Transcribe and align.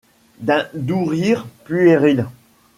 D’un 0.39 0.65
doux 0.73 1.05
rire 1.05 1.45
puéril. 1.63 2.25